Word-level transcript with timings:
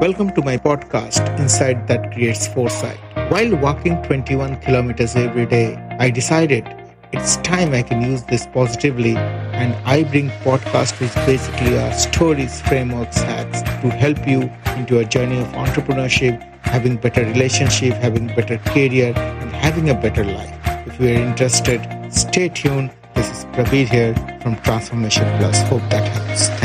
Welcome 0.00 0.30
to 0.34 0.42
my 0.42 0.56
podcast, 0.56 1.28
Insight 1.40 1.88
That 1.88 2.12
Creates 2.12 2.46
Foresight. 2.46 3.00
While 3.32 3.56
walking 3.56 4.00
21 4.04 4.60
kilometers 4.60 5.16
every 5.16 5.44
day, 5.44 5.74
I 5.98 6.08
decided 6.08 6.64
it's 7.12 7.38
time 7.38 7.74
I 7.74 7.82
can 7.82 8.00
use 8.00 8.22
this 8.22 8.46
positively, 8.46 9.16
and 9.16 9.74
I 9.84 10.04
bring 10.04 10.30
podcast 10.46 11.00
which 11.00 11.12
basically 11.26 11.76
are 11.76 11.92
stories, 11.92 12.60
frameworks, 12.60 13.16
hacks 13.16 13.62
to 13.62 13.90
help 13.90 14.24
you 14.28 14.42
into 14.76 15.00
a 15.00 15.04
journey 15.04 15.40
of 15.40 15.48
entrepreneurship, 15.48 16.40
having 16.62 16.96
better 16.96 17.24
relationship, 17.24 17.94
having 17.94 18.28
better 18.28 18.58
career, 18.58 19.12
and 19.16 19.50
having 19.50 19.90
a 19.90 19.94
better 19.94 20.24
life. 20.24 20.54
If 20.86 21.00
you 21.00 21.08
are 21.08 21.26
interested, 21.28 21.84
stay 22.12 22.50
tuned. 22.50 22.92
This 23.16 23.28
is 23.36 23.44
Prabir 23.46 23.88
here 23.88 24.14
from 24.42 24.54
Transformation 24.62 25.24
Plus. 25.38 25.60
Hope 25.62 25.82
that 25.90 26.06
helps. 26.06 26.57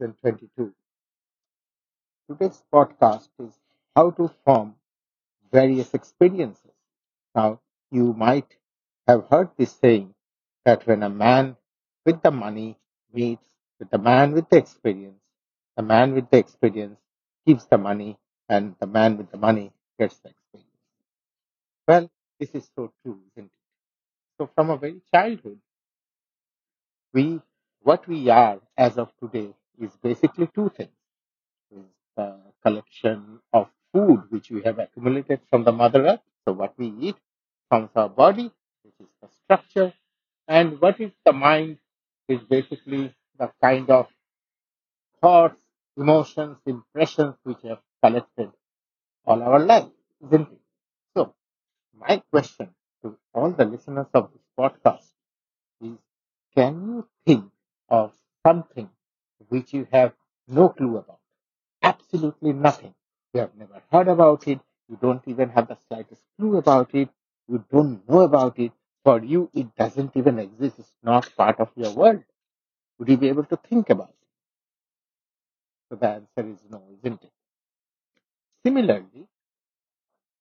2022. 0.00 0.74
Today's 2.30 2.62
podcast 2.72 3.28
is 3.38 3.52
how 3.94 4.10
to 4.12 4.28
form 4.46 4.74
various 5.52 5.92
experiences. 5.94 6.72
Now, 7.34 7.60
you 7.90 8.14
might 8.14 8.56
have 9.06 9.28
heard 9.28 9.50
this 9.58 9.72
saying 9.72 10.14
that 10.64 10.86
when 10.86 11.02
a 11.02 11.10
man 11.10 11.56
with 12.06 12.22
the 12.22 12.30
money 12.30 12.78
meets 13.12 13.46
with 13.78 13.90
the 13.90 13.98
man 13.98 14.32
with 14.32 14.48
the 14.48 14.56
experience, 14.56 15.20
the 15.76 15.82
man 15.82 16.14
with 16.14 16.30
the 16.30 16.38
experience 16.38 16.98
gives 17.46 17.66
the 17.66 17.78
money 17.78 18.18
and 18.48 18.74
the 18.80 18.86
man 18.86 19.18
with 19.18 19.30
the 19.30 19.38
money 19.38 19.72
gets 19.98 20.18
the 20.20 20.30
experience. 20.30 20.70
Well, 21.86 22.10
this 22.38 22.50
is 22.54 22.70
so 22.74 22.92
true, 23.02 23.20
isn't 23.32 23.46
it? 23.46 23.52
So 24.38 24.50
from 24.54 24.70
a 24.70 24.78
very 24.78 25.02
childhood, 25.14 25.60
we 27.12 27.40
what 27.82 28.06
we 28.08 28.28
are 28.30 28.60
as 28.76 28.98
of 28.98 29.12
today 29.20 29.54
is 29.80 29.96
basically 30.02 30.48
two 30.54 30.70
things. 30.70 30.96
Is 31.72 31.84
the 32.16 32.40
collection 32.62 33.40
of 33.52 33.70
food 33.92 34.30
which 34.30 34.50
we 34.50 34.62
have 34.62 34.78
accumulated 34.78 35.40
from 35.50 35.64
the 35.64 35.72
mother 35.72 36.06
earth. 36.06 36.20
So 36.46 36.52
what 36.52 36.78
we 36.78 36.88
eat 37.00 37.16
comes 37.70 37.90
our 37.96 38.08
body, 38.08 38.52
which 38.84 38.94
is 39.00 39.08
the 39.22 39.28
structure, 39.44 39.92
and 40.48 40.80
what 40.80 41.00
is 41.00 41.12
the 41.24 41.32
mind 41.32 41.78
is 42.28 42.40
basically 42.44 43.14
the 43.38 43.52
kind 43.62 43.90
of 43.90 44.08
thoughts, 45.20 45.62
emotions, 45.96 46.58
impressions 46.66 47.36
which 47.44 47.62
have 47.62 47.80
collected 48.02 48.50
all 49.26 49.42
our 49.42 49.60
life, 49.60 49.90
isn't 50.26 50.48
it? 50.52 50.60
So 51.16 51.34
my 51.94 52.22
question 52.32 52.74
to 53.02 53.18
all 53.34 53.52
the 53.52 53.64
listeners 53.66 54.08
of 54.14 54.32
this 54.32 54.42
podcast 54.58 55.08
is 55.82 55.98
can 56.56 56.74
you 56.88 57.08
think 57.26 57.50
of 57.90 58.12
something 58.46 58.90
which 59.48 59.72
you 59.72 59.86
have 59.92 60.12
no 60.48 60.68
clue 60.68 60.98
about. 60.98 61.20
Absolutely 61.82 62.52
nothing. 62.52 62.94
You 63.34 63.40
have 63.40 63.56
never 63.56 63.82
heard 63.92 64.08
about 64.08 64.48
it. 64.48 64.60
You 64.88 64.98
don't 65.00 65.26
even 65.28 65.50
have 65.50 65.68
the 65.68 65.76
slightest 65.88 66.22
clue 66.38 66.56
about 66.58 66.94
it. 66.94 67.10
You 67.48 67.64
don't 67.70 68.08
know 68.08 68.20
about 68.20 68.58
it. 68.58 68.72
For 69.04 69.22
you, 69.22 69.50
it 69.54 69.74
doesn't 69.76 70.16
even 70.16 70.38
exist. 70.38 70.78
It's 70.78 70.92
not 71.02 71.30
part 71.36 71.60
of 71.60 71.70
your 71.76 71.92
world. 71.92 72.24
Would 72.98 73.08
you 73.08 73.16
be 73.18 73.28
able 73.28 73.44
to 73.46 73.56
think 73.56 73.90
about 73.90 74.10
it? 74.10 74.28
So 75.90 75.96
the 75.96 76.08
answer 76.08 76.48
is 76.50 76.58
no, 76.70 76.82
isn't 76.98 77.22
it? 77.22 77.32
Similarly, 78.64 79.28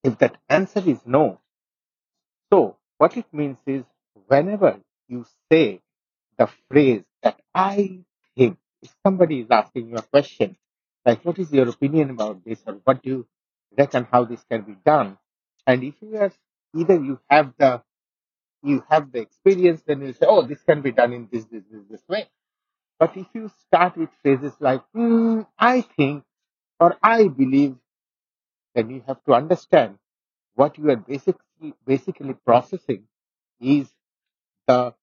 if 0.03 0.17
that 0.17 0.35
answer 0.49 0.81
is 0.85 1.05
no, 1.05 1.39
so 2.51 2.77
what 2.97 3.15
it 3.17 3.25
means 3.33 3.57
is 3.65 3.83
whenever 4.27 4.79
you 5.07 5.25
say 5.51 5.81
the 6.37 6.47
phrase 6.69 7.03
that 7.23 7.39
I 7.55 8.03
if 8.81 8.91
somebody 9.05 9.41
is 9.41 9.47
asking 9.51 9.89
you 9.89 9.95
a 9.95 10.01
question, 10.01 10.55
like 11.05 11.23
what 11.25 11.39
is 11.39 11.51
your 11.51 11.69
opinion 11.69 12.09
about 12.11 12.43
this 12.45 12.59
or 12.65 12.79
what 12.83 13.01
do 13.03 13.09
you 13.09 13.27
reckon 13.77 14.07
how 14.11 14.25
this 14.25 14.43
can 14.49 14.61
be 14.61 14.75
done? 14.85 15.17
And 15.67 15.83
if 15.83 15.95
you 16.01 16.13
have 16.17 16.33
either 16.75 16.95
you 16.95 17.19
have 17.29 17.53
the 17.57 17.81
you 18.63 18.83
have 18.89 19.11
the 19.11 19.19
experience, 19.19 19.81
then 19.85 20.01
you 20.01 20.13
say, 20.13 20.25
oh, 20.27 20.41
this 20.41 20.61
can 20.63 20.81
be 20.81 20.91
done 20.91 21.13
in 21.13 21.29
this, 21.31 21.45
this, 21.45 21.63
this, 21.71 21.81
this 21.89 22.01
way. 22.09 22.27
But 22.99 23.15
if 23.15 23.27
you 23.33 23.49
start 23.65 23.95
with 23.97 24.09
phrases 24.21 24.53
like, 24.59 24.81
hmm, 24.93 25.41
I 25.57 25.81
think, 25.81 26.23
or 26.79 26.97
I 27.01 27.27
believe, 27.29 27.77
then 28.75 28.89
you 28.89 29.01
have 29.07 29.23
to 29.25 29.33
understand 29.33 29.97
what 30.55 30.77
you 30.77 30.89
are 30.89 30.97
basically 30.97 31.73
basically 31.85 32.33
processing 32.45 33.03
is 33.61 33.89
the 34.67 34.93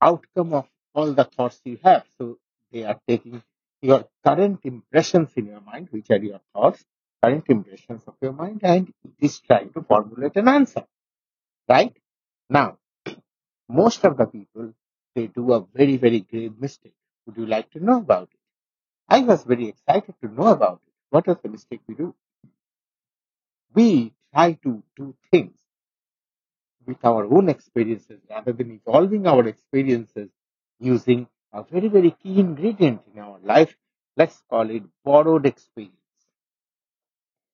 outcome 0.00 0.54
of 0.54 0.66
all 0.94 1.12
the 1.12 1.24
thoughts 1.24 1.60
you 1.64 1.78
have. 1.84 2.04
So 2.18 2.38
they 2.74 2.82
are 2.84 3.00
taking 3.08 3.40
your 3.80 4.08
current 4.26 4.58
impressions 4.64 5.30
in 5.36 5.46
your 5.46 5.60
mind, 5.60 5.88
which 5.92 6.10
are 6.10 6.18
your 6.18 6.40
thoughts, 6.52 6.84
current 7.22 7.44
impressions 7.48 8.02
of 8.08 8.14
your 8.20 8.32
mind, 8.32 8.60
and 8.64 8.88
it 9.04 9.14
is 9.20 9.38
trying 9.40 9.72
to 9.72 9.82
formulate 9.82 10.36
an 10.36 10.48
answer. 10.48 10.84
Right? 11.68 11.96
Now, 12.50 12.78
most 13.68 14.04
of 14.04 14.16
the 14.16 14.26
people, 14.26 14.74
they 15.14 15.28
do 15.28 15.52
a 15.52 15.64
very, 15.72 15.96
very 15.96 16.20
grave 16.20 16.58
mistake. 16.58 16.96
Would 17.26 17.36
you 17.36 17.46
like 17.46 17.70
to 17.70 17.84
know 17.84 17.98
about 17.98 18.28
it? 18.32 18.40
I 19.08 19.20
was 19.20 19.44
very 19.44 19.68
excited 19.68 20.14
to 20.22 20.28
know 20.28 20.48
about 20.48 20.80
it. 20.86 20.92
What 21.10 21.28
was 21.28 21.38
the 21.42 21.48
mistake 21.48 21.80
we 21.86 21.94
do? 21.94 22.14
We 23.72 24.12
try 24.32 24.54
to 24.64 24.82
do 24.96 25.14
things 25.30 25.54
with 26.86 27.04
our 27.04 27.24
own 27.24 27.48
experiences 27.48 28.20
rather 28.28 28.52
than 28.52 28.72
evolving 28.72 29.26
our 29.26 29.46
experiences 29.46 30.28
using 30.80 31.28
a 31.54 31.62
very, 31.64 31.88
very 31.88 32.10
key 32.12 32.40
ingredient 32.40 33.02
in 33.14 33.20
our 33.20 33.38
life. 33.42 33.74
Let's 34.16 34.42
call 34.50 34.70
it 34.70 34.82
borrowed 35.04 35.46
experience. 35.46 35.96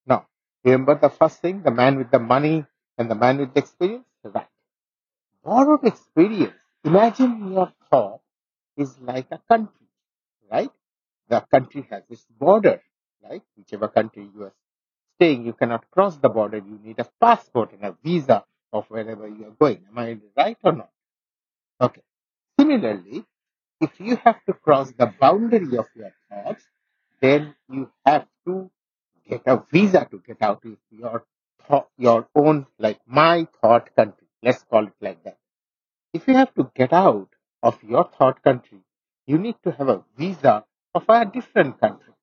Now, 0.05 0.27
remember 0.63 0.95
the 0.99 1.09
first 1.09 1.39
thing, 1.41 1.63
the 1.63 1.71
man 1.71 1.97
with 1.97 2.11
the 2.11 2.19
money 2.19 2.65
and 2.97 3.09
the 3.09 3.15
man 3.15 3.37
with 3.39 3.53
the 3.53 3.59
experience? 3.59 4.05
Right. 4.23 4.47
Borrowed 5.43 5.85
experience. 5.85 6.55
Imagine 6.83 7.53
your 7.53 7.71
thought 7.91 8.21
is 8.77 8.99
like 9.01 9.27
a 9.31 9.39
country, 9.47 9.87
right? 10.51 10.71
The 11.29 11.41
country 11.51 11.87
has 11.91 12.03
its 12.09 12.25
border, 12.39 12.81
right? 13.23 13.43
Whichever 13.57 13.87
country 13.87 14.29
you 14.33 14.43
are 14.43 14.53
staying, 15.17 15.45
you 15.45 15.53
cannot 15.53 15.89
cross 15.91 16.17
the 16.17 16.29
border. 16.29 16.57
You 16.57 16.79
need 16.83 16.99
a 16.99 17.07
passport 17.21 17.73
and 17.73 17.83
a 17.85 17.97
visa 18.03 18.45
of 18.73 18.87
wherever 18.89 19.27
you 19.27 19.47
are 19.47 19.55
going. 19.59 19.85
Am 19.89 19.97
I 19.97 20.17
right 20.37 20.57
or 20.63 20.73
not? 20.73 20.91
Okay. 21.81 22.01
Similarly, 22.59 23.25
if 23.81 23.99
you 23.99 24.15
have 24.17 24.43
to 24.45 24.53
cross 24.53 24.91
the 24.91 25.07
boundary 25.19 25.77
of 25.77 25.87
your 25.95 26.13
thoughts, 26.29 26.63
then 27.21 27.55
you 27.69 27.91
have 28.05 28.27
to 28.45 28.71
get 29.27 29.41
a 29.45 29.63
visa 29.71 30.07
to 30.11 30.19
get 30.25 30.41
out 30.41 30.63
of 30.65 30.77
your 30.91 31.25
your 31.97 32.27
own, 32.35 32.67
like 32.79 32.99
my 33.07 33.47
thought 33.61 33.95
country. 33.95 34.27
Let's 34.43 34.63
call 34.63 34.87
it 34.87 34.93
like 35.01 35.23
that. 35.23 35.37
If 36.13 36.27
you 36.27 36.35
have 36.35 36.53
to 36.55 36.69
get 36.75 36.93
out 36.93 37.29
of 37.63 37.81
your 37.83 38.09
thought 38.17 38.43
country, 38.43 38.79
you 39.27 39.37
need 39.37 39.55
to 39.63 39.71
have 39.71 39.89
a 39.89 40.03
visa 40.17 40.65
of 40.93 41.05
a 41.09 41.25
different 41.25 41.79
country. 41.79 42.13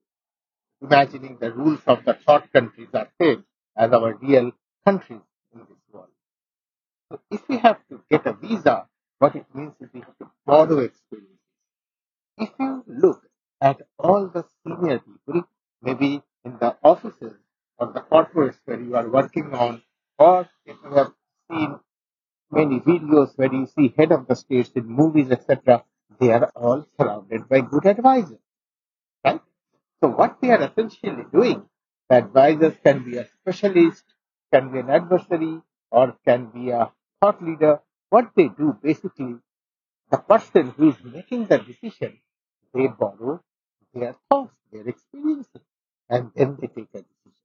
Imagining 0.82 1.38
the 1.40 1.52
rules 1.52 1.80
of 1.86 2.04
the 2.04 2.14
thought 2.14 2.52
countries 2.52 2.88
are 2.94 3.08
same 3.20 3.44
as 3.76 3.92
our 3.92 4.14
real 4.14 4.52
countries 4.84 5.26
in 5.52 5.60
this 5.60 5.82
world. 5.92 6.08
So 7.10 7.20
if 7.30 7.48
we 7.48 7.58
have 7.58 7.78
to 7.88 8.02
get 8.10 8.26
a 8.26 8.32
visa 8.32 8.86
what 9.18 9.34
it 9.34 9.46
means 9.54 9.74
is 9.80 9.88
we 9.92 10.00
have 10.00 10.16
to 10.18 10.30
borrow 10.46 10.78
experiences. 10.78 11.37
If 12.40 12.50
you 12.58 12.84
look 12.86 13.22
at 13.60 13.80
all 13.98 14.28
the 14.28 14.44
senior 14.62 15.00
people, 15.00 15.48
maybe 15.82 16.22
in 16.44 16.58
the 16.58 16.76
offices 16.82 17.34
or 17.78 17.92
the 17.92 18.00
corporates 18.00 18.58
where 18.64 18.80
you 18.80 18.94
are 18.96 19.08
working 19.08 19.52
on, 19.54 19.82
or 20.18 20.48
if 20.64 20.76
you 20.84 20.90
have 20.94 21.12
seen 21.50 21.78
many 22.50 22.80
videos 22.80 23.36
where 23.36 23.52
you 23.52 23.66
see 23.66 23.92
head 23.96 24.12
of 24.12 24.26
the 24.26 24.36
states 24.36 24.70
in 24.74 24.86
movies, 24.86 25.30
etc., 25.30 25.84
they 26.20 26.30
are 26.32 26.50
all 26.54 26.86
surrounded 26.96 27.48
by 27.48 27.60
good 27.60 27.86
advisors. 27.86 28.38
Right? 29.24 29.40
So 30.00 30.08
what 30.08 30.40
they 30.40 30.50
are 30.50 30.62
essentially 30.62 31.24
doing, 31.32 31.68
the 32.08 32.16
advisors 32.16 32.74
can 32.84 33.04
be 33.04 33.18
a 33.18 33.26
specialist, 33.26 34.04
can 34.52 34.72
be 34.72 34.78
an 34.78 34.90
adversary, 34.90 35.60
or 35.90 36.16
can 36.24 36.46
be 36.46 36.70
a 36.70 36.92
thought 37.20 37.42
leader, 37.42 37.80
what 38.10 38.30
they 38.36 38.48
do 38.48 38.76
basically, 38.82 39.36
the 40.10 40.18
person 40.18 40.70
who 40.70 40.90
is 40.90 40.96
making 41.04 41.46
the 41.46 41.58
decision, 41.58 42.18
they 42.74 42.86
borrow 42.88 43.42
their 43.94 44.14
thoughts, 44.30 44.54
their 44.72 44.88
experiences, 44.88 45.62
and 46.08 46.32
then 46.34 46.56
they 46.60 46.68
take 46.68 46.88
a 46.94 47.02
decision. 47.02 47.44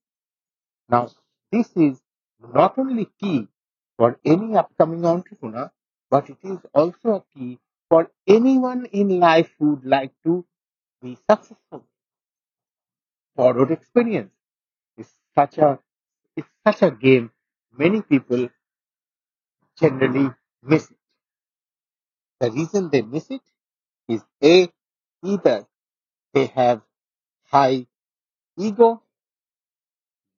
Now, 0.87 1.09
this 1.51 1.75
is 1.75 2.01
not 2.39 2.77
only 2.77 3.05
key 3.19 3.49
for 3.97 4.19
any 4.23 4.55
upcoming 4.55 5.05
entrepreneur, 5.05 5.71
but 6.09 6.29
it 6.29 6.37
is 6.43 6.59
also 6.73 7.15
a 7.15 7.25
key 7.35 7.59
for 7.89 8.09
anyone 8.27 8.85
in 8.87 9.19
life 9.19 9.53
who 9.59 9.71
would 9.71 9.85
like 9.85 10.13
to 10.23 10.45
be 11.01 11.17
successful. 11.29 11.85
Borrowed 13.35 13.69
experience 13.69 14.33
is 14.97 15.13
such 15.35 15.57
a 15.59 15.79
it's 16.35 16.49
such 16.65 16.83
a 16.83 16.91
game. 16.91 17.31
Many 17.71 18.01
people 18.01 18.49
generally 19.79 20.31
miss 20.63 20.89
it. 20.89 20.97
The 22.39 22.51
reason 22.51 22.89
they 22.91 23.01
miss 23.01 23.31
it 23.31 23.41
is 24.07 24.23
A, 24.43 24.69
either 25.23 25.67
they 26.33 26.47
have 26.47 26.81
high 27.45 27.87
ego, 28.57 29.03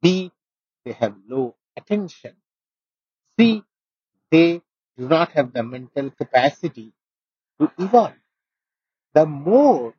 B, 0.01 0.31
they 0.85 0.93
have 0.93 1.17
low 1.27 1.55
attention, 1.75 2.37
C, 3.39 3.63
they 4.31 4.61
do 4.97 5.07
not 5.09 5.31
have 5.33 5.53
the 5.53 5.63
mental 5.63 6.11
capacity 6.11 6.93
to 7.59 7.71
evolve. 7.79 8.13
The 9.15 9.25
more 9.25 9.95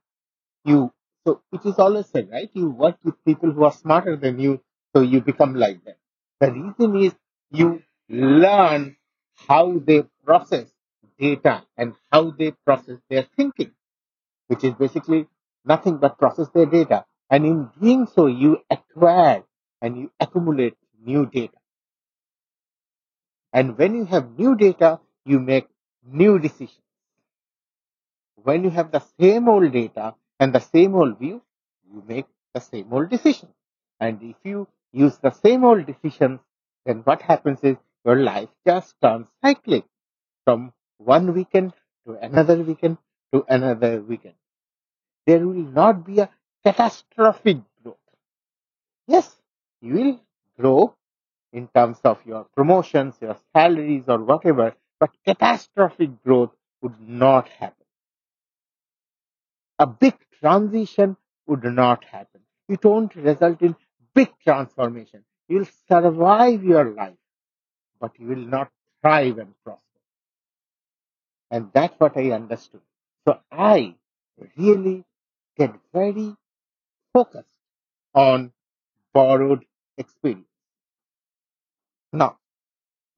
you, 0.64 0.92
so 1.26 1.42
it 1.52 1.66
is 1.66 1.78
always 1.78 2.06
said, 2.08 2.30
right? 2.30 2.50
You 2.54 2.70
work 2.70 2.98
with 3.04 3.22
people 3.24 3.52
who 3.52 3.64
are 3.64 3.72
smarter 3.72 4.16
than 4.16 4.40
you, 4.40 4.62
so 4.94 5.02
you 5.02 5.22
become 5.22 5.54
like 5.54 5.84
them. 5.84 5.96
The 6.40 6.52
reason 6.52 6.96
is 6.96 7.14
you 7.50 7.82
learn 8.08 8.96
how 9.48 9.78
they 9.78 10.04
process 10.24 10.68
data 11.18 11.64
and 11.78 11.94
how 12.12 12.32
they 12.32 12.52
process 12.52 12.98
their 13.10 13.24
thinking, 13.36 13.72
which 14.48 14.64
is 14.64 14.74
basically 14.74 15.26
nothing 15.64 15.98
but 15.98 16.18
process 16.18 16.48
their 16.54 16.66
data. 16.66 17.04
And 17.30 17.44
in 17.44 17.70
doing 17.80 18.06
so, 18.06 18.26
you 18.26 18.58
acquire 18.70 19.44
and 19.82 19.96
you 19.96 20.12
accumulate 20.20 20.76
new 21.02 21.26
data. 21.26 21.56
And 23.52 23.76
when 23.78 23.94
you 23.94 24.04
have 24.04 24.38
new 24.38 24.54
data, 24.56 25.00
you 25.24 25.40
make 25.40 25.66
new 26.04 26.38
decisions. 26.38 26.82
When 28.36 28.62
you 28.62 28.70
have 28.70 28.92
the 28.92 29.02
same 29.18 29.48
old 29.48 29.72
data 29.72 30.14
and 30.38 30.52
the 30.52 30.60
same 30.60 30.94
old 30.94 31.18
view, 31.18 31.42
you 31.90 32.04
make 32.06 32.26
the 32.54 32.60
same 32.60 32.92
old 32.92 33.08
decision. 33.10 33.48
And 33.98 34.22
if 34.22 34.36
you 34.44 34.68
use 34.92 35.18
the 35.18 35.30
same 35.30 35.64
old 35.64 35.86
decisions, 35.86 36.40
then 36.84 36.98
what 36.98 37.22
happens 37.22 37.60
is 37.62 37.76
your 38.04 38.16
life 38.16 38.48
just 38.66 38.94
turns 39.02 39.26
cyclic 39.44 39.84
from 40.44 40.72
one 40.98 41.34
weekend 41.34 41.72
to 42.06 42.14
another 42.14 42.62
weekend 42.62 42.98
to 43.36 43.44
another 43.48 44.00
weekend. 44.00 44.34
There 45.26 45.46
will 45.46 45.70
not 45.80 46.06
be 46.06 46.20
a 46.20 46.30
catastrophic 46.64 47.58
growth. 47.82 47.96
Yes, 49.06 49.36
you 49.80 49.94
will 49.94 50.20
grow 50.58 50.94
in 51.52 51.68
terms 51.68 51.98
of 52.04 52.18
your 52.24 52.44
promotions, 52.56 53.16
your 53.20 53.36
salaries, 53.54 54.04
or 54.08 54.18
whatever, 54.22 54.74
but 54.98 55.10
catastrophic 55.24 56.22
growth 56.24 56.50
would 56.82 57.00
not 57.00 57.48
happen. 57.48 57.86
A 59.78 59.86
big 59.86 60.14
transition 60.40 61.16
would 61.46 61.64
not 61.64 62.04
happen. 62.04 62.40
It 62.68 62.84
won't 62.84 63.14
result 63.14 63.62
in 63.62 63.76
big 64.14 64.28
transformation. 64.42 65.24
You'll 65.48 65.68
survive 65.88 66.64
your 66.64 66.90
life, 66.92 67.18
but 68.00 68.18
you 68.18 68.28
will 68.28 68.36
not 68.56 68.70
thrive 69.02 69.38
and 69.38 69.54
prosper. 69.64 69.82
And 71.50 71.70
that's 71.72 71.98
what 72.00 72.16
I 72.16 72.32
understood. 72.32 72.80
So 73.26 73.40
I 73.52 73.94
really 74.56 75.04
get 75.58 75.74
very 75.92 76.34
focused 77.14 77.58
on 78.14 78.52
borrowed 79.14 79.66
experience. 79.98 80.48
Now, 82.12 82.38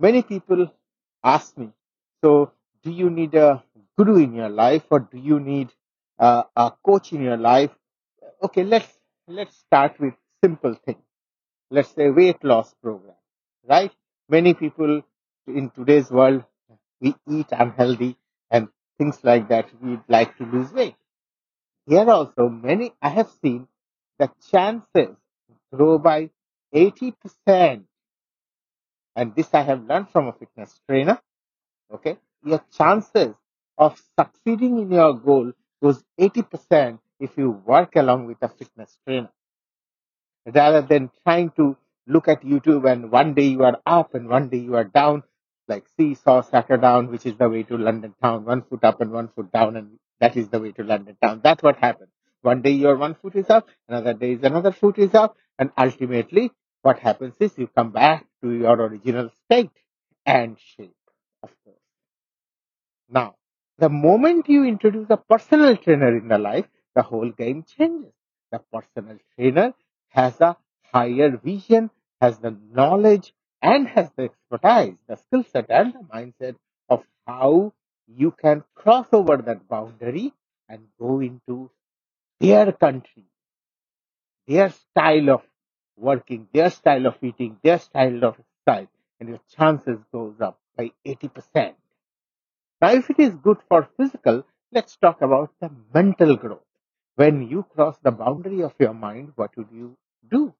many 0.01 0.23
people 0.23 0.73
ask 1.25 1.57
me, 1.59 1.73
so 2.23 2.53
do 2.83 2.91
you 2.93 3.11
need 3.11 3.35
a 3.35 3.65
guru 3.99 4.17
in 4.19 4.35
your 4.35 4.49
life 4.51 4.85
or 4.91 5.01
do 5.01 5.19
you 5.19 5.41
need 5.41 5.73
uh, 6.19 6.45
a 6.57 6.73
coach 6.85 7.13
in 7.13 7.23
your 7.23 7.37
life? 7.39 7.71
Okay, 8.43 8.65
let's 8.65 8.99
let's 9.29 9.57
start 9.59 9.99
with 10.01 10.15
simple 10.45 10.75
thing. 10.75 11.03
Let's 11.71 11.91
say 11.95 12.11
weight 12.11 12.45
loss 12.45 12.75
program, 12.83 13.17
right? 13.69 13.93
Many 14.29 14.55
people 14.55 15.03
in 15.47 15.71
today's 15.71 16.11
world 16.11 16.45
we 17.01 17.15
eat 17.29 17.49
unhealthy 17.53 18.17
things 18.99 19.19
like 19.23 19.49
that. 19.49 19.69
We'd 19.81 20.01
like 20.09 20.37
to 20.39 20.45
lose 20.45 20.73
weight. 20.73 20.97
Here 21.87 22.09
also, 22.11 22.49
many 22.49 22.93
I 23.01 23.09
have 23.11 23.31
seen 23.43 23.69
the 24.19 24.31
chances 24.51 25.17
grow 25.73 25.99
by 25.99 26.31
80%. 26.75 27.85
And 29.17 29.35
this 29.35 29.49
I 29.53 29.63
have 29.63 29.85
learned 29.85 30.11
from 30.11 30.29
a 30.29 30.33
fitness 30.33 30.81
trainer. 30.89 31.21
Okay. 31.93 32.19
Your 32.45 32.63
chances 32.77 33.35
of 33.77 34.01
succeeding 34.19 34.79
in 34.79 34.93
your 34.93 35.15
goal 35.15 35.53
goes 35.83 36.03
80% 36.21 36.99
if 37.21 37.37
you 37.37 37.51
work 37.51 37.97
along 37.97 38.27
with 38.27 38.39
a 38.43 38.49
fitness 38.49 38.97
trainer 39.07 39.31
rather 40.55 40.83
than 40.83 41.11
trying 41.25 41.51
to 41.51 41.77
look 42.07 42.29
at 42.29 42.43
YouTube 42.43 42.91
and 42.91 43.11
one 43.11 43.35
day 43.35 43.45
you 43.45 43.63
are 43.65 43.79
up 43.87 44.15
and 44.15 44.29
one 44.29 44.49
day 44.49 44.59
you 44.59 44.77
are 44.77 44.85
down, 44.85 45.23
like 45.69 45.85
seesaw, 45.97 46.43
sucker 46.43 46.77
down, 46.77 47.11
which 47.11 47.27
is 47.27 47.37
the 47.37 47.49
way 47.49 47.63
to 47.65 47.77
London 47.77 48.15
town, 48.23 48.45
one 48.45 48.63
foot 48.63 48.85
up 48.85 49.01
and 49.01 49.11
one 49.11 49.29
foot 49.29 49.53
down, 49.53 49.77
and 49.77 49.99
that 50.21 50.37
is 50.37 50.49
the 50.49 50.61
way 50.61 50.73
to 50.73 50.85
London 50.85 51.17
town. 51.23 51.41
That's 51.43 51.63
what 51.63 51.77
happens. 51.77 52.11
One 52.43 52.63
day 52.63 52.71
your 52.71 52.97
one 52.97 53.15
foot 53.15 53.35
is 53.37 53.51
up, 53.51 53.69
another 53.89 54.15
day 54.15 54.33
is 54.33 54.43
another 54.43 54.73
foot 54.73 54.99
is 54.99 55.15
up, 55.15 55.37
and 55.59 55.71
ultimately 55.77 56.51
what 56.83 56.99
happens 56.99 57.35
is 57.41 57.57
you 57.59 57.67
come 57.67 57.91
back 57.91 58.27
to 58.43 58.51
your 58.51 58.75
original 58.75 59.31
state 59.45 59.71
and 60.25 60.57
shape, 60.59 60.95
of 61.43 61.51
course. 61.65 61.77
Now, 63.11 63.35
the 63.79 63.89
moment 63.89 64.49
you 64.49 64.65
introduce 64.65 65.11
a 65.11 65.17
personal 65.17 65.77
trainer 65.77 66.17
in 66.17 66.29
the 66.29 66.39
life, 66.39 66.67
the 66.95 67.03
whole 67.03 67.31
game 67.31 67.65
changes. 67.65 68.13
The 68.51 68.61
personal 68.73 69.19
trainer 69.35 69.75
has 70.09 70.41
a 70.41 70.57
higher 70.93 71.37
vision, 71.37 71.91
has 72.21 72.39
the 72.39 72.57
knowledge, 72.73 73.35
and 73.63 73.89
has 73.89 74.11
the 74.17 74.25
expertise, 74.25 74.97
the 75.09 75.17
skill 75.17 75.45
set, 75.45 75.67
and 75.71 75.95
the 75.95 76.01
mindset 76.01 76.57
of 76.89 77.05
how 77.27 77.73
you 78.07 78.31
can 78.33 78.65
cross 78.75 79.09
over 79.13 79.37
that 79.39 79.69
boundary 79.69 80.33
and 80.69 80.81
go 80.99 81.21
into 81.21 81.71
their 82.41 82.73
country, 82.73 83.25
their 84.47 84.71
style 84.71 85.31
of 85.31 85.43
working, 85.97 86.49
their 86.53 86.71
style 86.71 87.07
of 87.07 87.17
eating, 87.23 87.59
their 87.63 87.79
style 87.79 88.25
of 88.25 88.37
exercise, 88.67 88.89
and 89.21 89.29
your 89.29 89.41
chances 89.57 89.99
goes 90.13 90.41
up 90.41 90.59
by 90.77 90.91
80%. 91.07 91.75
Now, 92.81 92.91
if 92.93 93.11
it 93.11 93.19
is 93.21 93.35
good 93.37 93.59
for 93.69 93.89
physical, 93.97 94.45
let's 94.73 94.97
talk 94.97 95.23
about 95.23 95.53
the 95.61 95.71
mental 95.95 96.37
growth. 96.37 96.65
When 97.17 97.49
you 97.49 97.65
cross 97.65 97.99
the 98.03 98.13
boundary 98.13 98.63
of 98.63 98.75
your 98.79 98.95
mind, 98.95 99.33
what 99.37 99.57
would 99.57 99.71
you 99.73 99.97
do? 100.31 100.55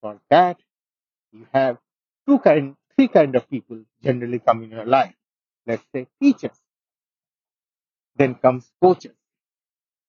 For 0.00 0.20
that, 0.30 0.60
you 1.32 1.46
have 1.52 1.78
two 2.26 2.38
kind, 2.40 2.76
three 2.96 3.08
kind 3.08 3.34
of 3.36 3.48
people 3.50 3.80
generally 4.02 4.38
come 4.40 4.62
in 4.64 4.70
your 4.70 4.86
life. 4.86 5.14
Let's 5.66 5.84
say 5.94 6.06
teachers. 6.22 6.58
Then 8.16 8.34
comes 8.36 8.70
coaches. 8.82 9.14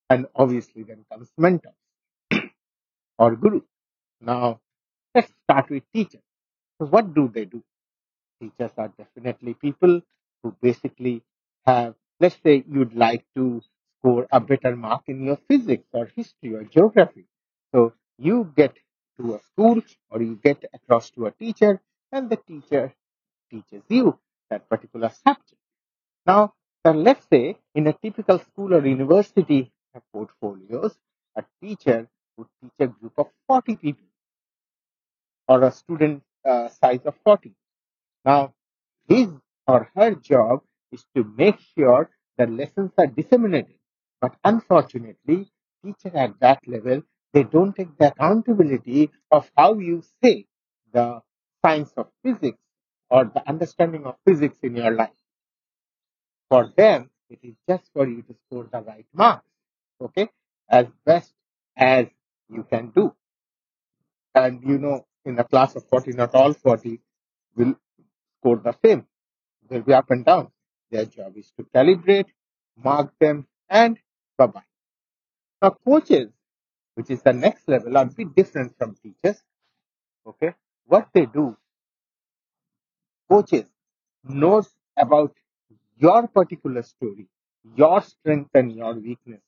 And 0.10 0.28
obviously 0.36 0.84
then 0.84 1.06
comes 1.12 1.32
mentors 1.38 1.76
or 3.20 3.36
gurus. 3.36 3.64
Now, 4.22 4.62
let's 5.16 5.32
start 5.44 5.70
with 5.70 5.84
teachers. 5.94 6.22
So 6.80 6.88
what 6.88 7.14
do 7.14 7.30
they 7.34 7.46
do? 7.46 7.64
Teachers 8.42 8.72
are 8.78 8.90
definitely 8.98 9.56
people 9.56 10.02
who 10.44 10.56
basically 10.62 11.24
have, 11.66 11.96
let's 12.20 12.38
say 12.44 12.64
you'd 12.70 12.96
like 12.96 13.26
to 13.36 13.62
score 14.00 14.28
a 14.32 14.40
better 14.40 14.76
mark 14.76 15.04
in 15.08 15.24
your 15.24 15.38
physics 15.50 15.88
or 15.94 16.08
history 16.16 16.56
or 16.56 16.64
geography. 16.64 17.26
So 17.74 17.94
you 18.18 18.52
get 18.56 18.76
to 19.20 19.36
a 19.36 19.40
school 19.42 19.82
or 20.10 20.22
you 20.22 20.40
get 20.44 20.64
across 20.74 21.12
to 21.12 21.28
a 21.28 21.32
teacher 21.32 21.82
and 22.16 22.30
the 22.30 22.38
teacher 22.38 22.94
teaches 23.52 23.84
you 23.90 24.18
that 24.50 24.70
particular 24.70 25.10
subject. 25.10 25.62
Now, 26.26 26.54
let's 26.86 27.28
say 27.30 27.58
in 27.74 27.88
a 27.88 27.94
typical 27.94 28.40
school 28.40 28.74
or 28.74 28.86
university 28.86 29.72
portfolios, 30.14 30.96
a 31.36 31.44
teacher 31.62 32.08
would 32.38 32.48
teach 32.62 32.72
a 32.80 32.88
group 32.88 33.14
of 33.18 33.28
40 33.48 33.76
people 33.78 34.08
or 35.48 35.64
a 35.64 35.72
student 35.72 36.24
uh, 36.46 36.70
size 36.70 37.02
of 37.06 37.16
40. 37.24 37.54
Now, 38.24 38.54
his 39.08 39.30
or 39.68 39.90
her 39.96 40.16
job 40.16 40.62
is 40.92 41.04
to 41.16 41.24
make 41.38 41.60
sure 41.78 42.10
the 42.38 42.48
lessons 42.48 42.92
are 42.98 43.08
disseminated. 43.08 43.80
But 44.22 44.36
unfortunately, 44.44 45.52
teacher 45.84 46.16
at 46.16 46.40
that 46.40 46.68
level, 46.68 47.04
they 47.34 47.44
don't 47.44 47.76
take 47.76 47.98
the 47.98 48.08
accountability 48.08 49.12
of 49.32 49.52
how 49.58 49.74
you 49.80 50.04
say 50.24 50.46
the 50.94 51.22
science 51.66 51.92
of 51.98 52.08
physics 52.24 52.60
or 53.10 53.26
the 53.26 53.42
understanding 53.50 54.06
of 54.06 54.16
physics 54.26 54.58
in 54.62 54.76
your 54.76 54.92
life. 54.92 55.18
For 56.50 56.72
them, 56.78 57.10
it 57.30 57.40
is 57.42 57.56
just 57.68 57.86
for 57.94 58.08
you 58.08 58.22
to 58.22 58.36
score 58.46 58.68
the 58.72 58.82
right 58.82 59.08
marks, 59.14 59.50
okay, 60.00 60.30
as 60.70 60.86
best 61.06 61.34
as 61.76 62.06
you 62.50 62.64
can 62.72 62.92
do. 62.96 63.14
And 64.36 64.62
you 64.64 64.78
know, 64.78 65.08
in 65.26 65.40
a 65.40 65.44
class 65.44 65.76
of 65.76 65.88
40, 65.90 66.12
not 66.12 66.36
all 66.36 66.54
40 66.54 67.00
will 67.56 67.74
score 68.38 68.58
the 68.58 68.76
same. 68.86 69.06
They'll 69.68 69.82
be 69.82 69.94
up 69.94 70.12
and 70.12 70.24
down. 70.24 70.52
Their 70.92 71.06
job 71.06 71.36
is 71.36 71.52
to 71.58 71.64
calibrate, 71.64 72.28
mark 72.78 73.12
them, 73.20 73.48
and 73.70 73.98
bye 74.38 74.48
bye. 74.48 74.70
Now, 75.62 75.76
coaches, 75.84 76.30
which 76.94 77.10
is 77.10 77.24
the 77.24 77.34
next 77.34 77.68
level, 77.68 77.98
are 77.98 78.04
a 78.04 78.08
bit 78.08 78.36
different 78.36 78.78
from 78.78 78.96
teachers. 79.02 79.42
Okay, 80.28 80.54
what 80.88 81.10
they 81.14 81.26
do, 81.28 81.58
coaches 83.30 83.68
knows 84.24 84.68
about 84.98 85.34
your 85.98 86.28
particular 86.28 86.84
story, 86.84 87.28
your 87.76 88.02
strength 88.02 88.52
and 88.54 88.74
your 88.76 88.94
weakness. 88.96 89.42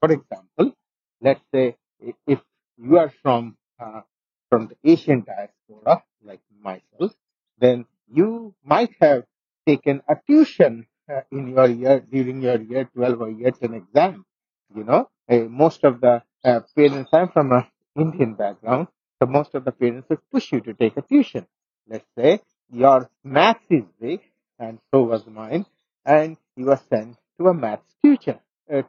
For 0.00 0.12
example, 0.12 0.72
let's 1.20 1.42
say 1.54 1.76
if 2.26 2.40
you 2.78 2.98
are 2.98 3.10
from 3.22 3.56
uh, 3.80 4.02
from 4.50 4.68
the 4.68 4.76
Asian 4.84 5.24
diaspora, 5.24 6.02
like 6.22 6.40
myself, 6.62 7.12
then 7.58 7.86
you 8.12 8.54
might 8.64 8.94
have 9.00 9.24
taken 9.66 10.02
a 10.08 10.16
tuition 10.26 10.86
uh, 11.12 11.22
in 11.32 11.48
your 11.48 11.68
year 11.68 12.00
during 12.00 12.42
your 12.42 12.60
year 12.60 12.84
12 12.94 13.20
or 13.20 13.30
year 13.30 13.50
10 13.52 13.74
exam. 13.74 14.24
You 14.76 14.84
know, 14.84 15.02
Uh, 15.30 15.44
most 15.64 15.84
of 15.84 15.94
the 16.04 16.14
uh, 16.44 16.60
parents, 16.76 17.10
I'm 17.12 17.28
from 17.36 17.52
a 17.52 17.62
Indian 18.04 18.32
background, 18.34 18.88
so 19.20 19.26
most 19.26 19.54
of 19.54 19.64
the 19.64 19.72
parents 19.72 20.08
would 20.08 20.20
push 20.30 20.52
you 20.52 20.60
to 20.60 20.74
take 20.74 20.96
a 20.96 21.02
tuition. 21.02 21.46
Let's 21.88 22.06
say 22.16 22.40
your 22.70 23.10
maths 23.24 23.64
is 23.70 23.84
weak, 24.00 24.22
and 24.58 24.78
so 24.90 25.02
was 25.02 25.26
mine, 25.26 25.66
and 26.04 26.36
you 26.56 26.66
were 26.66 26.80
sent 26.88 27.16
to 27.38 27.48
a 27.48 27.54
maths 27.54 27.94
tutor. 28.04 28.40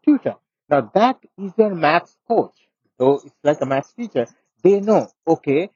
Tutor. 0.06 0.36
Now 0.68 0.92
that 0.94 1.18
is 1.38 1.54
your 1.58 1.74
maths 1.74 2.18
coach. 2.28 2.68
So 3.00 3.22
it's 3.26 3.36
like 3.44 3.62
a 3.62 3.66
maths 3.66 3.94
teacher. 3.94 4.28
They 4.62 4.82
know, 4.82 5.10
okay, 5.26 5.70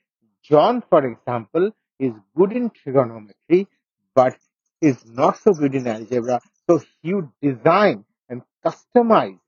John, 0.43 0.83
for 0.89 1.05
example, 1.05 1.71
is 1.99 2.11
good 2.35 2.51
in 2.51 2.69
trigonometry, 2.69 3.67
but 4.13 4.35
is 4.81 5.05
not 5.05 5.37
so 5.37 5.53
good 5.53 5.73
in 5.73 5.87
algebra. 5.87 6.41
So 6.69 6.81
you 7.01 7.31
design 7.41 8.03
and 8.27 8.41
customize 8.65 9.39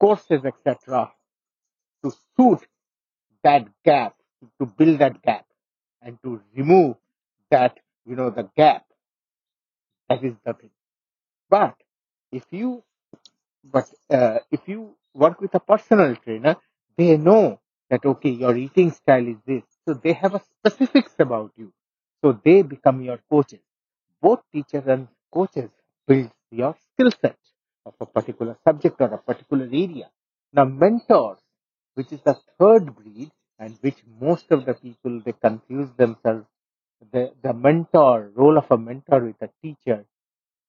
courses, 0.00 0.40
etc., 0.46 1.12
to 2.02 2.10
suit 2.36 2.66
that 3.44 3.68
gap, 3.84 4.14
to 4.60 4.66
build 4.66 4.98
that 5.00 5.22
gap, 5.22 5.46
and 6.02 6.18
to 6.22 6.42
remove 6.54 6.96
that, 7.50 7.78
you 8.06 8.16
know, 8.16 8.30
the 8.30 8.44
gap. 8.56 8.84
That 10.08 10.22
is 10.24 10.34
the 10.44 10.52
thing. 10.54 10.70
But 11.50 11.76
if 12.32 12.44
you 12.52 12.84
But 13.64 13.88
uh, 14.10 14.40
if 14.50 14.68
you 14.68 14.96
work 15.14 15.40
with 15.40 15.54
a 15.54 15.60
personal 15.60 16.16
trainer, 16.16 16.56
they 16.98 17.16
know 17.18 17.60
that 17.90 18.04
okay, 18.06 18.30
your 18.30 18.56
eating 18.56 18.90
style 18.92 19.26
is 19.28 19.38
this, 19.46 19.64
so 19.86 19.94
they 19.94 20.14
have 20.14 20.34
a 20.34 20.40
specifics 20.58 21.14
about 21.18 21.52
you. 21.56 21.72
So 22.22 22.32
they 22.44 22.62
become 22.62 23.02
your 23.02 23.18
coaches. 23.30 23.62
Both 24.22 24.42
teachers 24.52 24.86
and 24.86 25.08
coaches 25.32 25.70
build 26.08 26.30
your 26.50 26.74
skill 26.86 27.10
set 27.22 27.38
of 27.86 27.94
a 28.00 28.06
particular 28.06 28.56
subject 28.64 29.00
or 29.00 29.12
a 29.14 29.18
particular 29.18 29.66
area. 29.66 30.10
Now 30.52 30.64
mentors, 30.66 31.40
which 31.94 32.12
is 32.12 32.22
the 32.22 32.36
third 32.58 32.94
breed, 32.96 33.30
and 33.60 33.76
which 33.82 33.98
most 34.20 34.50
of 34.50 34.64
the 34.64 34.74
people 34.74 35.20
they 35.24 35.32
confuse 35.32 35.90
themselves. 35.92 36.46
The 37.12 37.32
the 37.42 37.54
mentor 37.54 38.30
role 38.34 38.58
of 38.58 38.70
a 38.70 38.78
mentor 38.78 39.20
with 39.26 39.40
a 39.42 39.50
teacher 39.62 40.04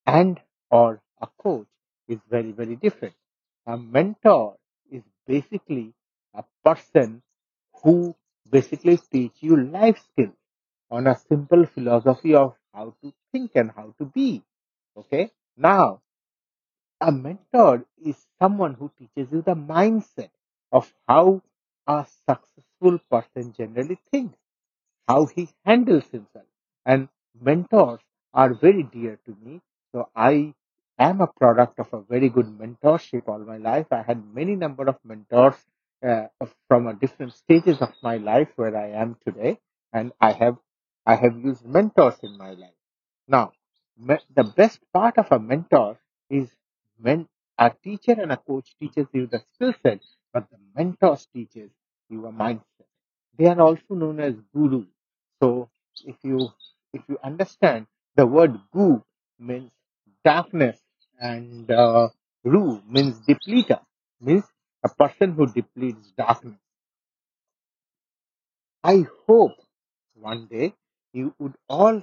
and 0.06 0.40
or 0.70 1.02
a 1.22 1.28
coach 1.44 1.68
is 2.08 2.20
very 2.30 2.52
very 2.52 2.76
different. 2.76 3.16
A 3.66 3.78
mentor 3.78 4.58
is 4.92 5.04
basically 5.28 5.94
a 6.34 6.44
person 6.64 7.22
who 7.84 8.16
basically 8.50 8.98
teach 8.98 9.38
you 9.40 9.58
life 9.58 10.00
skills 10.12 10.36
on 10.90 11.08
a 11.08 11.18
simple 11.30 11.66
philosophy 11.66 12.36
of 12.36 12.56
how 12.74 12.94
to 13.02 13.14
think 13.32 13.52
and 13.56 13.72
how 13.72 13.94
to 13.98 14.06
be. 14.06 14.44
Okay? 14.98 15.32
Now 15.58 16.02
a 17.02 17.12
mentor 17.12 17.86
is 18.06 18.16
someone 18.40 18.76
who 18.76 18.92
teaches 19.00 19.32
you 19.32 19.42
the 19.42 19.56
mindset 19.56 20.30
of 20.72 20.94
how 21.08 21.42
a 21.88 22.06
successful 22.28 22.71
person 22.82 23.54
generally 23.54 24.00
thinks 24.12 24.38
how 25.08 25.26
he 25.28 25.50
handles 25.66 26.06
himself. 26.12 26.46
And 26.86 27.10
mentors 27.40 28.02
are 28.34 28.54
very 28.54 28.84
dear 28.84 29.20
to 29.26 29.36
me. 29.44 29.62
So 29.94 30.10
I 30.16 30.54
am 31.00 31.22
a 31.22 31.28
product 31.28 31.80
of 31.80 31.94
a 31.94 32.02
very 32.02 32.30
good 32.30 32.48
mentorship 32.48 33.28
all 33.28 33.40
my 33.40 33.58
life. 33.58 33.88
I 33.92 34.02
had 34.04 34.24
many 34.34 34.56
number 34.56 34.88
of 34.88 34.98
mentors 35.04 35.56
uh, 36.08 36.28
from 36.68 36.88
a 36.88 36.94
different 36.94 37.34
stages 37.34 37.82
of 37.82 37.94
my 38.04 38.18
life 38.18 38.50
where 38.56 38.76
I 38.76 38.90
am 38.90 39.18
today, 39.26 39.60
and 39.94 40.12
I 40.22 40.32
have 40.34 40.58
I 41.06 41.16
have 41.16 41.38
used 41.38 41.66
mentors 41.66 42.20
in 42.24 42.38
my 42.38 42.52
life. 42.52 42.76
Now, 43.28 43.54
me- 43.98 44.20
the 44.36 44.44
best 44.44 44.80
part 44.94 45.18
of 45.18 45.32
a 45.32 45.40
mentor 45.40 46.00
is 46.30 46.56
when 47.00 47.28
a 47.58 47.70
teacher 47.84 48.14
and 48.14 48.32
a 48.32 48.38
coach 48.38 48.76
teaches 48.80 49.08
you 49.14 49.28
the 49.28 49.40
skill 49.54 49.74
set, 49.84 50.02
but 50.34 50.50
the 50.52 50.58
mentors 50.76 51.28
teaches 51.34 51.72
you 52.12 52.28
a 52.28 52.32
mindset. 52.34 52.88
They 53.38 53.48
are 53.48 53.62
also 53.62 53.96
known 53.96 54.20
as 54.22 54.36
gurus. 54.56 54.88
So 55.42 55.70
if 56.06 56.18
you 56.24 56.50
if 56.94 57.02
you 57.10 57.18
understand 57.24 57.88
the 58.16 58.26
word 58.28 58.60
gu 58.74 59.04
means 59.40 59.72
darkness 60.26 60.80
and 61.20 61.72
uh, 61.72 62.10
ru 62.44 62.82
means 62.88 63.20
depleter 63.28 63.82
means 64.22 64.46
a 64.84 64.90
person 64.90 65.34
who 65.34 65.48
depletes 65.48 66.12
darkness. 66.18 66.60
I 68.84 69.06
hope 69.28 69.54
one 70.16 70.48
day 70.48 70.74
you 71.14 71.36
would 71.40 71.56
all 71.70 72.02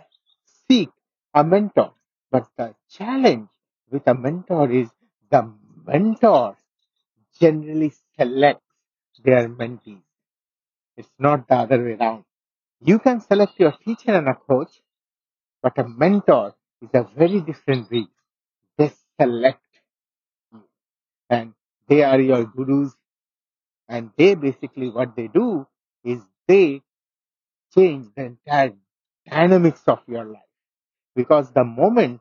seek 0.68 0.90
a 1.34 1.44
mentor. 1.44 1.92
But 2.30 2.48
the 2.56 2.74
challenge 2.90 3.48
with 3.90 4.06
a 4.08 4.14
mentor 4.14 4.70
is 4.70 4.88
the 5.30 5.50
mentor 5.86 6.56
generally 7.40 7.92
selects 8.18 8.67
their 9.24 9.48
mentees. 9.48 10.02
It's 10.96 11.10
not 11.18 11.48
the 11.48 11.56
other 11.56 11.82
way 11.82 11.96
around. 12.00 12.24
You 12.80 12.98
can 12.98 13.20
select 13.20 13.58
your 13.58 13.72
teacher 13.84 14.12
and 14.12 14.28
a 14.28 14.34
coach, 14.34 14.82
but 15.62 15.78
a 15.78 15.88
mentor 15.88 16.54
is 16.82 16.90
a 16.94 17.04
very 17.16 17.40
different 17.40 17.88
breed. 17.88 18.08
They 18.78 18.92
select 19.20 19.62
you 20.52 20.62
and 21.30 21.54
they 21.88 22.02
are 22.02 22.20
your 22.20 22.44
gurus 22.46 22.94
and 23.88 24.10
they 24.16 24.34
basically 24.34 24.90
what 24.90 25.16
they 25.16 25.28
do 25.28 25.66
is 26.04 26.20
they 26.46 26.82
change 27.74 28.08
the 28.16 28.24
entire 28.24 28.74
dynamics 29.30 29.82
of 29.86 30.00
your 30.06 30.24
life 30.24 30.52
because 31.14 31.50
the 31.52 31.64
moment 31.64 32.20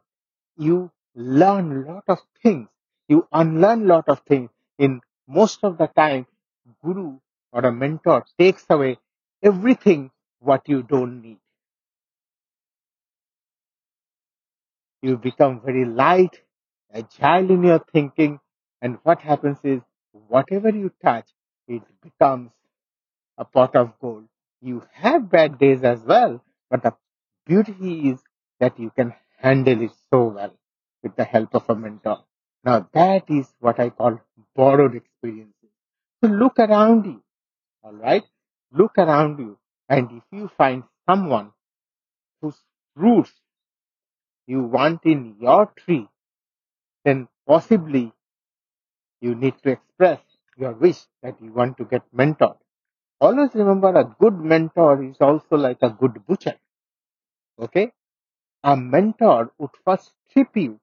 you 0.57 0.91
learn 1.15 1.71
a 1.71 1.91
lot 1.91 2.03
of 2.07 2.19
things 2.43 2.67
you 3.07 3.27
unlearn 3.31 3.83
a 3.83 3.87
lot 3.95 4.09
of 4.09 4.21
things 4.27 4.49
in 4.79 5.01
most 5.27 5.59
of 5.63 5.77
the 5.77 5.87
time 5.87 6.25
guru 6.83 7.19
or 7.51 7.61
a 7.65 7.71
mentor 7.71 8.25
takes 8.39 8.65
away 8.69 8.97
everything 9.43 10.11
what 10.39 10.67
you 10.67 10.83
don't 10.83 11.21
need 11.21 11.39
you 15.01 15.17
become 15.17 15.61
very 15.61 15.85
light 15.85 16.41
agile 16.93 17.51
in 17.51 17.63
your 17.63 17.81
thinking 17.93 18.39
and 18.81 18.97
what 19.03 19.21
happens 19.21 19.59
is 19.63 19.81
whatever 20.27 20.69
you 20.69 20.91
touch 21.03 21.29
it 21.67 21.83
becomes 22.01 22.51
a 23.37 23.45
pot 23.45 23.75
of 23.75 23.93
gold. 23.99 24.25
You 24.61 24.83
have 24.93 25.29
bad 25.31 25.59
days 25.59 25.83
as 25.83 26.01
well, 26.03 26.43
but 26.69 26.83
the 26.83 26.93
beauty 27.45 28.09
is 28.09 28.19
that 28.59 28.79
you 28.79 28.91
can 28.91 29.13
handle 29.39 29.81
it 29.81 29.91
so 30.11 30.25
well 30.25 30.53
with 31.03 31.15
the 31.15 31.23
help 31.23 31.55
of 31.55 31.69
a 31.69 31.75
mentor. 31.75 32.23
Now 32.63 32.87
that 32.93 33.25
is 33.29 33.53
what 33.59 33.79
I 33.79 33.89
call 33.91 34.21
borrowed 34.55 34.95
experiences. 34.95 35.56
Look 36.27 36.59
around 36.59 37.05
you, 37.05 37.23
all 37.83 37.93
right? 37.93 38.23
Look 38.71 38.97
around 38.97 39.39
you, 39.39 39.57
and 39.89 40.11
if 40.11 40.23
you 40.31 40.49
find 40.57 40.83
someone 41.07 41.51
whose 42.41 42.59
roots 42.95 43.31
you 44.45 44.63
want 44.63 45.01
in 45.05 45.35
your 45.39 45.67
tree, 45.77 46.07
then 47.05 47.27
possibly 47.47 48.11
you 49.21 49.35
need 49.35 49.55
to 49.63 49.71
express 49.71 50.19
your 50.57 50.73
wish 50.73 50.99
that 51.23 51.41
you 51.41 51.51
want 51.51 51.77
to 51.77 51.85
get 51.85 52.03
mentored. 52.15 52.57
Always 53.19 53.53
remember 53.55 53.95
a 53.95 54.15
good 54.19 54.39
mentor 54.39 55.03
is 55.03 55.17
also 55.19 55.55
like 55.55 55.79
a 55.81 55.89
good 55.89 56.25
butcher. 56.27 56.55
Okay? 57.59 57.91
A 58.63 58.75
mentor 58.75 59.51
would 59.57 59.71
first 59.85 60.11
strip 60.29 60.55
you 60.55 60.79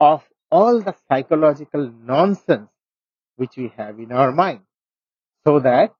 of 0.00 0.22
all 0.50 0.80
the 0.80 0.94
psychological 1.08 1.90
nonsense 2.02 2.68
which 3.40 3.56
we 3.56 3.72
have 3.76 3.98
in 3.98 4.12
our 4.12 4.32
mind 4.32 4.60
so 5.44 5.58
that 5.60 5.94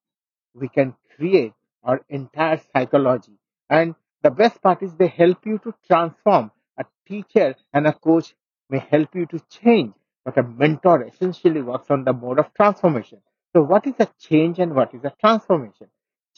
we 0.54 0.68
can 0.68 0.94
create 1.16 1.54
our 1.82 2.00
entire 2.08 2.60
psychology. 2.72 3.38
And 3.70 3.94
the 4.22 4.30
best 4.30 4.60
part 4.62 4.82
is 4.82 4.94
they 4.94 5.08
help 5.08 5.46
you 5.46 5.58
to 5.60 5.74
transform. 5.86 6.50
A 6.78 6.84
teacher 7.08 7.54
and 7.72 7.86
a 7.86 7.92
coach 7.94 8.34
may 8.68 8.78
help 8.78 9.14
you 9.14 9.26
to 9.26 9.40
change, 9.50 9.94
but 10.24 10.36
a 10.38 10.42
mentor 10.42 11.02
essentially 11.04 11.62
works 11.62 11.90
on 11.90 12.04
the 12.04 12.12
mode 12.12 12.38
of 12.38 12.52
transformation. 12.54 13.20
So, 13.54 13.62
what 13.62 13.86
is 13.86 13.94
a 13.98 14.08
change 14.18 14.58
and 14.58 14.74
what 14.74 14.94
is 14.94 15.04
a 15.04 15.14
transformation? 15.20 15.88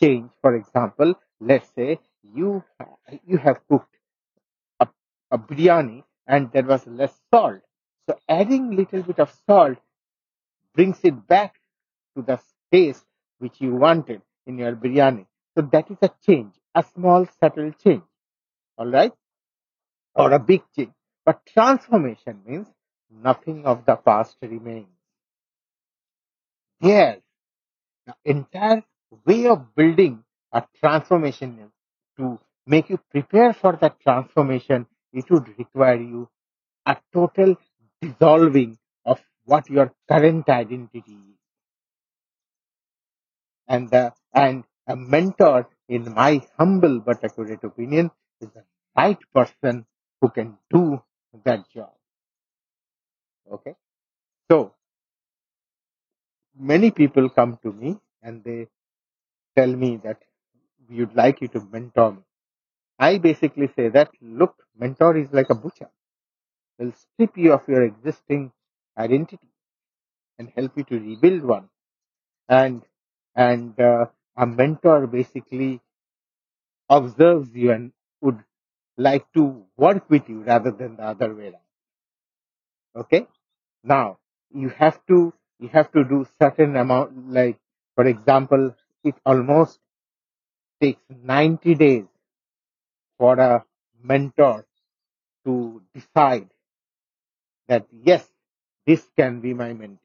Change, 0.01 0.31
for 0.41 0.55
example, 0.57 1.15
let's 1.41 1.69
say 1.75 1.99
you 2.23 2.65
you 3.27 3.39
have 3.39 3.59
cooked 3.69 3.97
a, 4.81 4.89
a 5.31 5.39
biryani 5.39 6.05
and 6.27 6.51
there 6.53 6.65
was 6.65 6.87
less 6.87 7.15
salt. 7.33 7.61
So, 8.07 8.19
adding 8.29 8.77
little 8.77 9.03
bit 9.03 9.19
of 9.19 9.31
salt 9.47 9.79
brings 10.75 10.99
it 11.03 11.27
back 11.27 11.55
to 12.17 12.23
the 12.23 12.39
taste 12.71 13.05
which 13.39 13.61
you 13.61 13.75
wanted 13.75 14.23
in 14.47 14.59
your 14.59 14.75
biryani. 14.75 15.27
So 15.57 15.69
that 15.73 15.91
is 15.91 15.99
a 16.03 16.11
change, 16.25 16.55
a 16.75 16.85
small 16.95 17.27
subtle 17.41 17.73
change, 17.73 18.03
all 18.79 18.87
right, 18.87 19.13
or 20.15 20.33
a 20.33 20.39
big 20.39 20.63
change. 20.75 20.93
But 21.25 21.45
transformation 21.47 22.41
means 22.47 22.69
nothing 23.11 23.67
of 23.67 23.85
the 23.85 23.97
past 23.97 24.37
remains. 24.41 24.89
There, 26.81 27.19
the 28.07 28.15
entire 28.25 28.83
way 29.27 29.47
of 29.47 29.75
building 29.75 30.25
a 30.53 30.65
transformation 30.81 31.71
to 32.17 32.39
make 32.67 32.91
you 32.91 32.99
prepare 33.11 33.53
for 33.53 33.79
that 33.81 34.01
transformation, 34.01 34.87
it 35.13 35.31
would 35.31 35.57
require 35.59 36.01
you 36.01 36.29
a 36.87 36.97
total 37.13 37.57
dissolving 38.01 38.79
what 39.45 39.69
your 39.69 39.93
current 40.09 40.49
identity 40.49 41.13
is. 41.13 41.39
And 43.69 43.91
the, 43.91 44.13
and 44.35 44.65
a 44.87 44.97
mentor, 44.97 45.69
in 45.89 46.13
my 46.15 46.43
humble 46.59 47.01
but 47.01 47.25
accurate 47.25 47.65
opinion, 47.65 48.11
is 48.41 48.49
the 48.51 48.65
right 48.97 49.19
person 49.35 49.87
who 50.21 50.29
can 50.29 50.59
do 50.71 51.03
that 51.45 51.69
job. 51.71 51.93
Okay. 53.51 53.75
So 54.51 54.75
many 56.59 56.91
people 56.91 57.29
come 57.29 57.59
to 57.63 57.73
me 57.73 57.99
and 58.23 58.45
they 58.45 58.69
tell 59.57 59.75
me 59.75 59.99
that 60.05 60.19
would 60.91 61.15
like 61.15 61.41
you 61.41 61.49
to 61.49 61.61
mentor 61.73 62.13
me. 62.13 62.23
I 62.99 63.19
basically 63.19 63.69
say 63.75 63.89
that 63.89 64.11
look, 64.21 64.55
mentor 64.79 65.17
is 65.17 65.33
like 65.33 65.51
a 65.51 65.55
butcher. 65.55 65.91
He'll 66.79 66.93
strip 66.93 67.37
you 67.37 67.53
of 67.53 67.67
your 67.69 67.83
existing 67.83 68.53
identity 68.99 69.49
and 70.39 70.51
help 70.57 70.77
you 70.77 70.85
to 70.85 71.01
rebuild 71.01 71.43
one. 71.43 71.69
And 72.49 72.83
and 73.37 73.79
uh, 73.81 74.07
a 74.37 74.47
mentor 74.47 75.07
basically 75.07 75.81
observes 76.89 77.53
you 77.57 77.73
and 77.73 77.93
would 78.21 78.45
like 78.97 79.27
to 79.33 79.67
work 79.77 80.09
with 80.09 80.29
you 80.29 80.43
rather 80.45 80.71
than 80.71 80.95
the 80.97 81.03
other 81.03 81.35
way 81.35 81.49
around. 81.49 81.63
Okay. 82.97 83.27
Now 83.85 84.19
you 84.51 84.71
have 84.71 85.05
to 85.07 85.35
you 85.59 85.69
have 85.69 85.93
to 85.93 86.05
do 86.05 86.27
certain 86.41 86.77
amount 86.77 87.31
like 87.31 87.59
for 87.95 88.07
example 88.07 88.75
it 89.05 89.15
almost 89.27 89.79
takes 90.83 91.03
90 91.09 91.75
days 91.77 92.07
for 93.17 93.39
a 93.41 93.65
mentor 94.03 94.67
to 95.45 95.83
decide 95.95 96.51
that 97.67 97.87
yes 97.91 98.29
this 98.87 99.07
can 99.17 99.41
be 99.41 99.55
my 99.55 99.73
mentee. 99.73 99.99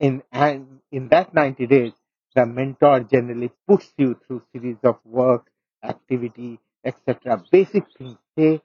In 0.00 0.22
and 0.32 0.80
in 0.90 1.08
that 1.08 1.34
90 1.34 1.66
days 1.66 1.92
the 2.34 2.44
mentor 2.46 3.00
generally 3.00 3.50
puts 3.68 3.92
you 3.96 4.18
through 4.26 4.42
series 4.52 4.78
of 4.82 4.98
work 5.04 5.50
activity 5.82 6.58
etc 6.84 7.42
basic 7.50 7.84
things 7.96 8.16
they 8.36 8.60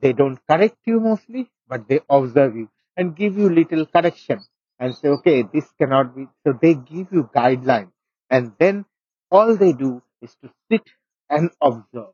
they 0.00 0.12
don't 0.12 0.38
correct 0.48 0.76
you 0.86 0.98
mostly 1.00 1.48
but 1.68 1.88
they 1.88 2.00
observe 2.10 2.56
you 2.56 2.68
and 2.96 3.14
give 3.14 3.38
you 3.38 3.48
little 3.48 3.86
correction 3.86 4.40
and 4.80 4.94
say 4.94 5.08
okay 5.08 5.44
this 5.52 5.70
cannot 5.78 6.14
be 6.16 6.26
so 6.44 6.52
they 6.60 6.74
give 6.74 7.12
you 7.12 7.30
guidelines 7.34 7.92
and 8.30 8.52
then 8.58 8.84
all 9.30 9.56
they 9.56 9.72
do 9.72 10.02
is 10.22 10.34
to 10.42 10.50
sit 10.70 10.82
and 11.28 11.50
observe. 11.60 12.12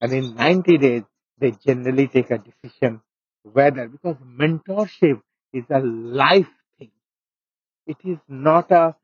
And 0.00 0.12
in 0.12 0.34
90 0.34 0.78
days 0.78 1.02
they 1.38 1.52
generally 1.52 2.08
take 2.08 2.30
a 2.30 2.38
decision 2.38 3.00
whether 3.42 3.88
because 3.88 4.16
mentorship 4.24 5.20
is 5.52 5.64
a 5.70 5.80
life 5.80 6.50
thing 6.78 6.90
it 7.86 7.98
is 8.04 8.18
not 8.28 8.70
a 8.70 8.96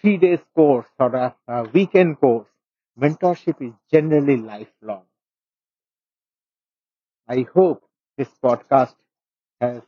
three 0.00 0.16
days 0.16 0.40
course 0.54 0.86
or 0.98 1.14
a, 1.14 1.36
a 1.48 1.64
weekend 1.64 2.18
course. 2.20 2.48
Mentorship 2.98 3.60
is 3.60 3.74
generally 3.92 4.36
lifelong. 4.38 5.04
I 7.28 7.42
hope 7.54 7.88
this 8.16 8.28
podcast 8.42 8.96
has 9.60 9.82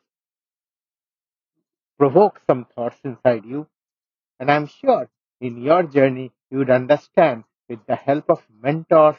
provoked 1.99 2.45
some 2.47 2.65
thoughts 2.65 2.99
inside 3.05 3.45
you. 3.45 3.67
And 4.41 4.51
I'm 4.51 4.67
sure 4.67 5.09
in 5.41 5.63
your 5.63 5.85
journey, 5.85 6.33
you 6.51 6.59
would 6.59 6.71
understand 6.71 7.45
with 7.69 7.85
the 7.87 7.97
help 7.97 8.31
of 8.31 8.45
mentors, 8.51 9.17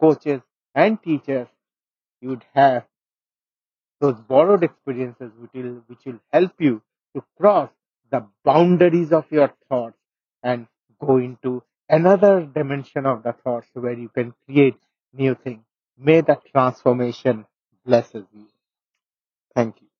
coaches, 0.00 0.42
and 0.74 1.02
teachers, 1.02 1.48
you 2.20 2.30
would 2.30 2.44
have 2.54 2.86
those 4.02 4.20
borrowed 4.28 4.64
experiences 4.64 5.32
which 5.40 5.52
will, 5.54 5.82
which 5.88 6.00
will 6.06 6.20
help 6.32 6.52
you 6.60 6.82
to 7.16 7.24
cross 7.40 7.70
the 8.12 8.26
boundaries 8.44 9.12
of 9.12 9.26
your 9.32 9.52
thoughts 9.70 9.98
and 10.44 10.68
go 11.00 11.18
into 11.18 11.62
another 11.90 12.46
dimension 12.46 13.06
of 13.06 13.24
the 13.24 13.34
thoughts 13.44 13.68
where 13.74 13.98
you 13.98 14.10
can 14.10 14.34
create 14.46 14.78
new 15.14 15.36
things. 15.36 15.64
May 15.98 16.22
the 16.22 16.38
transformation 16.52 17.46
blesses 17.86 18.26
you. 18.34 18.48
Thank 19.54 19.82
you. 19.82 19.91